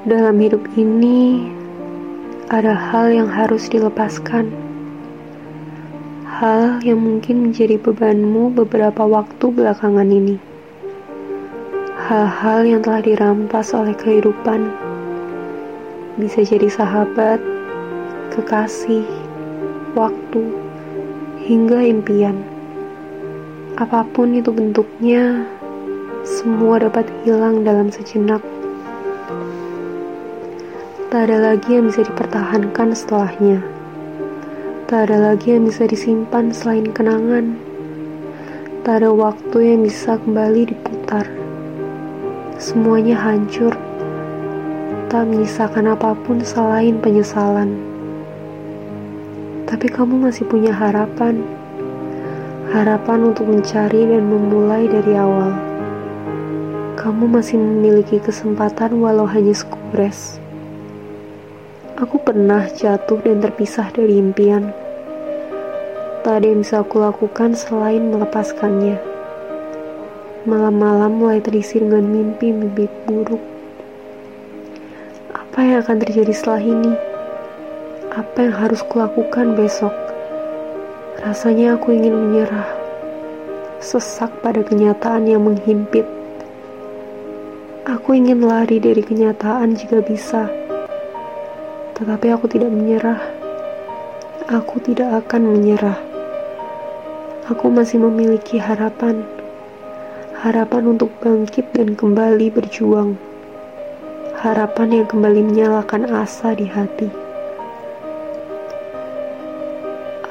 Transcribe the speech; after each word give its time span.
Dalam 0.00 0.40
hidup 0.40 0.64
ini, 0.80 1.44
ada 2.48 2.72
hal 2.72 3.12
yang 3.12 3.28
harus 3.28 3.68
dilepaskan. 3.68 4.48
Hal 6.24 6.80
yang 6.80 7.04
mungkin 7.04 7.44
menjadi 7.44 7.76
bebanmu 7.76 8.48
beberapa 8.56 9.04
waktu 9.04 9.52
belakangan 9.52 10.08
ini. 10.08 10.40
Hal-hal 12.08 12.64
yang 12.64 12.80
telah 12.80 13.04
dirampas 13.04 13.76
oleh 13.76 13.92
kehidupan. 13.92 14.72
Bisa 16.16 16.48
jadi 16.48 16.72
sahabat, 16.72 17.44
kekasih, 18.32 19.04
waktu, 19.92 20.48
hingga 21.44 21.76
impian. 21.76 22.40
Apa 23.76 24.08
pun 24.16 24.32
itu 24.32 24.48
bentuknya, 24.48 25.44
semua 26.24 26.80
dapat 26.80 27.04
hilang 27.20 27.68
dalam 27.68 27.92
sejenak. 27.92 28.40
Tak 31.10 31.26
ada 31.26 31.42
lagi 31.42 31.74
yang 31.74 31.90
bisa 31.90 32.06
dipertahankan 32.06 32.94
setelahnya. 32.94 33.58
Tak 34.86 35.10
ada 35.10 35.34
lagi 35.34 35.58
yang 35.58 35.66
bisa 35.66 35.82
disimpan 35.90 36.54
selain 36.54 36.86
kenangan. 36.94 37.58
Tak 38.86 39.02
ada 39.02 39.10
waktu 39.10 39.74
yang 39.74 39.82
bisa 39.82 40.22
kembali 40.22 40.70
diputar. 40.70 41.26
Semuanya 42.62 43.18
hancur, 43.18 43.74
tak 45.10 45.26
menyisakan 45.26 45.98
apa 45.98 46.14
pun 46.14 46.46
selain 46.46 47.02
penyesalan. 47.02 47.74
Tapi 49.66 49.90
kamu 49.90 50.30
masih 50.30 50.46
punya 50.46 50.70
harapan. 50.70 51.42
Harapan 52.70 53.34
untuk 53.34 53.50
mencari 53.50 54.14
dan 54.14 54.30
memulai 54.30 54.86
dari 54.86 55.18
awal. 55.18 55.58
Kamu 56.94 57.26
masih 57.26 57.58
memiliki 57.58 58.22
kesempatan 58.22 59.02
walau 59.02 59.26
hanya 59.26 59.58
sekubres. 59.58 60.38
Aku 62.00 62.16
pernah 62.16 62.64
jatuh 62.64 63.20
dan 63.20 63.44
terpisah 63.44 63.92
dari 63.92 64.16
impian. 64.16 64.72
Tak 66.24 66.40
ada 66.40 66.48
yang 66.48 66.64
bisa 66.64 66.80
aku 66.80 66.96
lakukan 66.96 67.52
selain 67.52 68.08
melepaskannya. 68.08 68.96
Malam-malam 70.48 71.20
mulai 71.20 71.44
terisi 71.44 71.76
dengan 71.76 72.08
mimpi-mimpi 72.08 72.88
buruk. 73.04 73.44
Apa 75.28 75.60
yang 75.60 75.84
akan 75.84 76.00
terjadi 76.00 76.32
setelah 76.32 76.64
ini? 76.64 76.92
Apa 78.16 78.48
yang 78.48 78.56
harus 78.56 78.80
kulakukan 78.88 79.52
besok? 79.52 79.92
Rasanya 81.20 81.76
aku 81.76 81.92
ingin 81.92 82.16
menyerah. 82.16 82.80
Sesak 83.84 84.32
pada 84.40 84.64
kenyataan 84.64 85.28
yang 85.28 85.44
menghimpit. 85.44 86.08
Aku 87.84 88.16
ingin 88.16 88.40
lari 88.40 88.80
dari 88.80 89.04
kenyataan 89.04 89.76
jika 89.76 90.00
bisa 90.00 90.59
tetapi 92.00 92.32
aku 92.32 92.48
tidak 92.48 92.72
menyerah. 92.72 93.20
Aku 94.48 94.80
tidak 94.80 95.20
akan 95.20 95.52
menyerah. 95.52 96.00
Aku 97.52 97.68
masih 97.68 98.00
memiliki 98.00 98.56
harapan. 98.56 99.20
Harapan 100.40 100.96
untuk 100.96 101.12
bangkit 101.20 101.68
dan 101.76 101.92
kembali 101.92 102.48
berjuang. 102.48 103.20
Harapan 104.40 105.04
yang 105.04 105.06
kembali 105.12 105.44
menyalakan 105.44 106.08
asa 106.08 106.56
di 106.56 106.64
hati. 106.64 107.12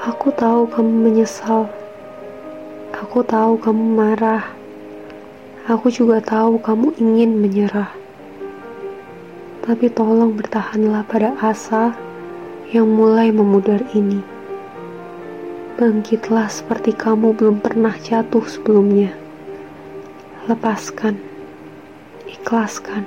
Aku 0.10 0.34
tahu 0.34 0.66
kamu 0.74 0.90
menyesal. 0.90 1.70
Aku 2.98 3.22
tahu 3.22 3.62
kamu 3.62 3.84
marah. 3.94 4.58
Aku 5.70 5.94
juga 5.94 6.18
tahu 6.18 6.58
kamu 6.58 6.98
ingin 6.98 7.38
menyerah. 7.38 7.94
Tapi 9.70 9.86
tolong 9.94 10.34
bertahanlah 10.34 11.06
pada 11.06 11.38
asa 11.38 11.94
yang 12.74 12.90
mulai 12.90 13.30
memudar 13.30 13.86
ini. 13.94 14.18
Bangkitlah 15.78 16.50
seperti 16.50 16.90
kamu 16.90 17.38
belum 17.38 17.62
pernah 17.62 17.94
jatuh 18.02 18.42
sebelumnya. 18.50 19.14
Lepaskan, 20.50 21.22
ikhlaskan, 22.26 23.06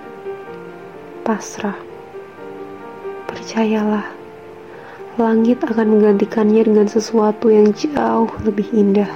pasrah. 1.27 1.75
Percayalah, 3.27 4.07
langit 5.19 5.67
akan 5.67 5.99
menggantikannya 5.99 6.63
dengan 6.63 6.87
sesuatu 6.87 7.51
yang 7.51 7.75
jauh 7.75 8.31
lebih 8.47 8.71
indah. 8.71 9.11